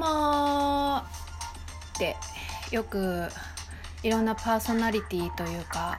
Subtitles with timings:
[0.00, 2.16] って
[2.70, 3.28] よく
[4.02, 5.98] いろんなパーソナリティというか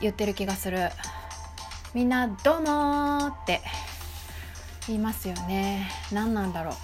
[0.00, 0.90] 言ってる気がする。
[1.92, 3.60] みんな「どうも」って
[4.86, 5.90] 言いますよね。
[6.12, 6.74] 何なんだろう。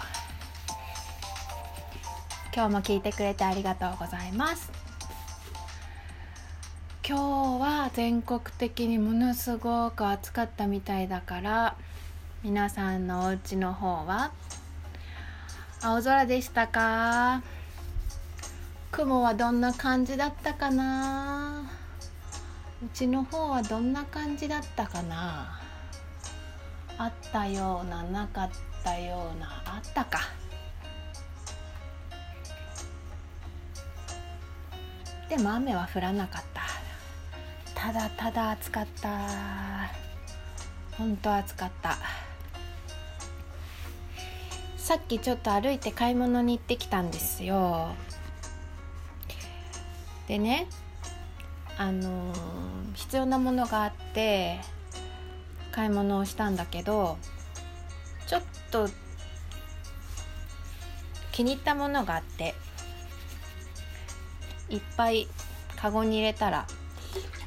[2.55, 4.73] 今日も聞いてくれてありがとうございます。
[7.07, 11.77] 今日は全国的にものすごく暑かったみたいだから
[12.43, 14.33] 皆さんのお家の方は
[15.83, 17.43] 青空でしたか？
[18.91, 21.71] 雲はどんな感じだったかな？
[22.85, 25.61] うちの方はどんな感じだったかな？
[26.99, 28.51] あったようななかっ
[28.83, 30.21] たようなあったか。
[35.29, 36.63] でも雨は降らなかった。
[37.75, 39.11] ただただ暑かった。
[40.97, 41.99] 本当暑かった。
[44.87, 47.89] さっきちょっと歩いて買い物に行ってきたんですよ。
[50.29, 50.69] でね
[51.77, 52.37] あのー、
[52.95, 54.61] 必要なものがあって
[55.73, 57.19] 買い物をしたんだけど
[58.29, 58.89] ちょっと
[61.33, 62.55] 気に入ったものがあって
[64.71, 65.27] いっぱい
[65.75, 66.65] カゴに入れたら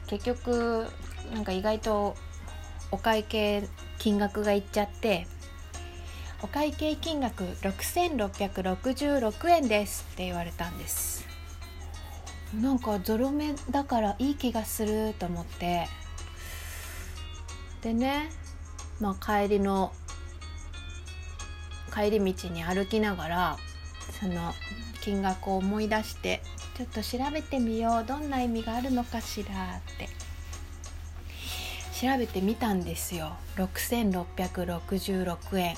[0.08, 0.88] 結局
[1.34, 2.18] なんか意外と
[2.92, 3.66] お会計
[3.98, 5.26] 金額がいっちゃって
[6.42, 11.28] お会計金額6666円ですって言われたんです。
[12.60, 15.88] なんかゾロ目だからいい気がすると思って。
[17.82, 18.30] でね
[19.00, 19.94] まあ帰りの
[21.94, 23.58] 帰り道に歩きながら
[24.20, 24.54] その
[25.02, 26.42] 金額を思い出して
[26.78, 30.10] ちょっと調べてみようどんな意味があるのかしらって。
[32.00, 33.36] 調べてみたんですよ。
[33.58, 35.76] 6666円。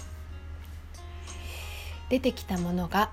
[2.12, 3.10] 出てきたものが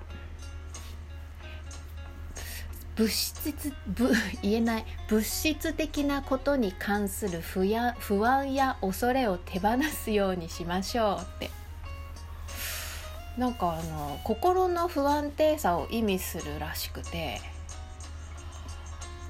[2.97, 4.85] 物質ぶ 言えない。
[5.09, 11.51] 物質的なことに関する不や不安や恐れを手放すようにしましょうって。
[13.37, 17.41] なんかあの心の不安定さを意味するらしくて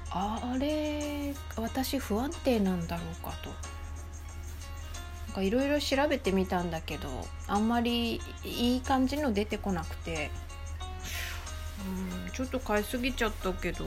[0.09, 3.68] あれ私不安定なんだろうかと。
[5.29, 7.07] なんかいろいろ調べてみたんだけど
[7.47, 10.31] あんまりいい感じの出てこなくて。
[12.25, 13.85] うんちょっと買いすぎちゃったけど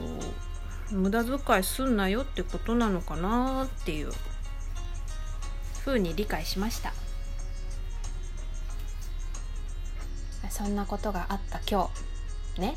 [0.91, 4.11] 無駄遣いすんなよってことなのかなっていう。
[5.85, 6.93] 風に理解しました。
[10.49, 11.89] そんなことがあった今
[12.55, 12.61] 日。
[12.61, 12.75] ね？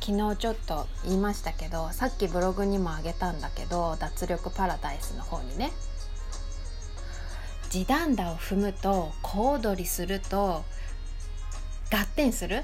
[0.00, 5.72] 昨日ちょっと言いましたけどさっきブログにもあげたんだけど脱力パラダイスの方にね。
[7.70, 10.64] 地団打を踏むと小躍りすると
[11.92, 12.62] 合点する？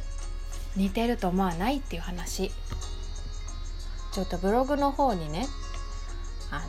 [0.76, 2.50] 似てると思わないっていう話。
[4.12, 5.46] ちょっとブログの方にね
[6.50, 6.64] あ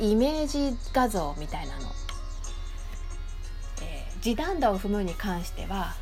[0.00, 1.88] の、イメージ画像みたいなの、
[3.82, 5.94] えー、地団打を踏むに関しては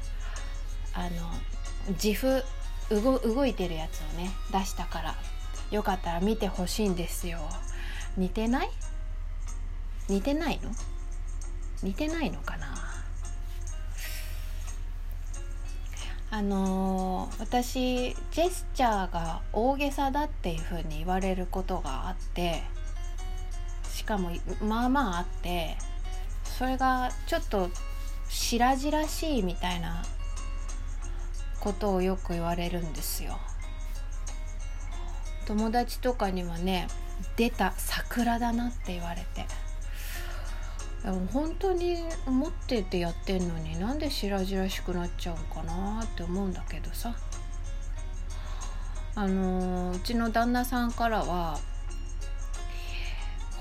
[0.95, 2.43] あの自負
[2.91, 5.15] 動いてるやつをね出したから
[5.71, 7.39] よかったら見てほしいんですよ。
[8.17, 8.71] 似てない？
[10.09, 10.71] 似てないの？
[11.83, 12.75] 似てないのかな？
[16.31, 22.63] あのー、私ジェスチャーが大げさだっていうふうに言われることがあって
[23.89, 25.77] しかもまあまああって
[26.59, 27.71] それがちょっと
[28.29, 30.03] 白々しいみたいな
[31.61, 33.39] ことをよく言われるんですよ。
[35.47, 36.89] 友達とかにはね
[37.37, 39.47] 出た桜だなって言われて。
[41.05, 47.15] 本当に思っててやってんのになんで白々しくなっちゃうかなって思うんだけどさ。
[49.17, 51.61] あのうちの旦那さんからは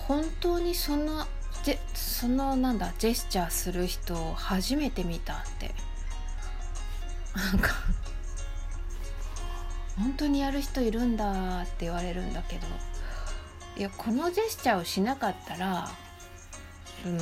[0.07, 1.27] 本当にそんな
[1.94, 5.71] そのなんだジェスチャーする人を初めて見たって。
[7.35, 7.69] なんか
[9.97, 12.67] 本当にやる人いるんだって言われるんだけど。
[13.75, 15.89] いやこのジェスチャーをしなかったら
[17.03, 17.17] その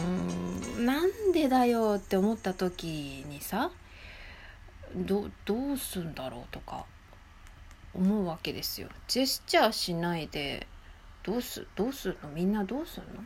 [0.86, 3.72] なんでだよって思った時にさ
[4.96, 6.86] どどうすんだろうとか
[7.94, 8.90] 思うわけですよ。
[9.08, 10.68] ジェスチャーしないで
[11.24, 12.30] どうすどうするの？
[12.30, 13.24] みんなどうすんの？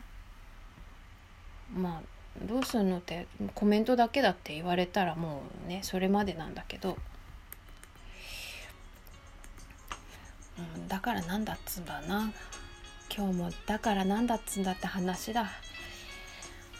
[1.74, 2.02] まあ
[2.46, 6.96] どうすんのってコメントだけだって言われたらもうねそれまでなんだけど、
[10.76, 12.32] うん、だからなんだっつんだな。
[13.14, 15.50] 今日もだからなんだっつんだって話だ。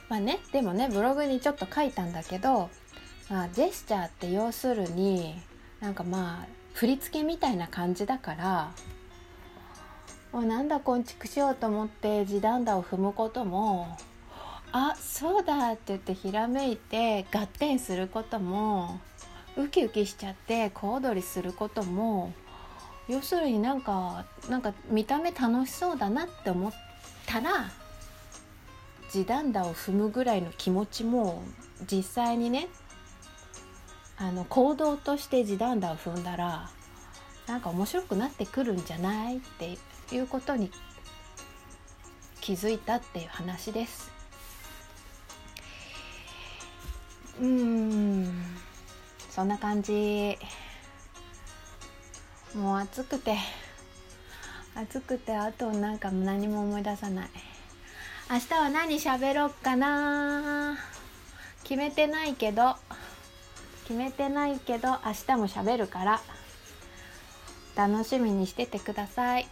[0.08, 2.70] まあねでもねブログにちょっと書いたんだけど、
[3.28, 5.34] まあ、ジェスチャーって要するに
[5.80, 8.70] なんかまあ振り付けみたいな感じだから
[10.32, 13.96] もうなんだこんちくしようと思って地団打を踏むことも
[14.72, 19.00] あそうだって言ってひらめいて合点することも
[19.56, 22.32] ウキウキしちゃって小躍りすることも
[23.08, 26.72] 要するになんかなんか見た目楽しそうだなって思っ
[27.26, 27.70] たら
[29.10, 31.42] 地団打を踏むぐらいの気持ちも
[31.90, 32.68] 実際にね
[34.18, 36.70] あの行動として地団打を踏んだら
[37.46, 39.78] なんか面白くなってくるんじゃないって
[40.12, 40.70] いうことに
[42.40, 44.10] 気づいたっていう話です。
[47.40, 48.32] うん。
[49.30, 50.38] そんな感じ。
[52.54, 53.36] もう暑くて
[54.74, 57.30] 暑くてあとなんか何も思い出さない。
[58.28, 60.76] 明日は何喋ろっかな？
[61.62, 62.74] 決めてないけど。
[63.84, 66.20] 決めてないけど明日も喋るから。
[67.76, 69.46] 楽しみにしててください。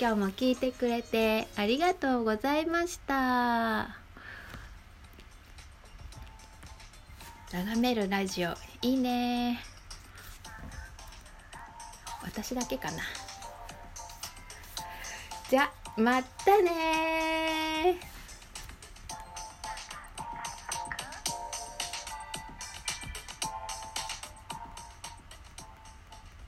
[0.00, 3.94] 今日も聞いてくれてありがとうございました。
[7.52, 8.54] 眺めるラジオ。
[8.80, 9.60] いいね。
[12.22, 13.02] 私だけかな。
[15.50, 15.83] じゃあ。
[15.96, 18.13] またね